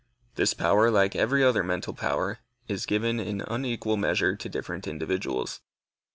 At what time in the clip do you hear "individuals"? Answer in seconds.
4.87-5.61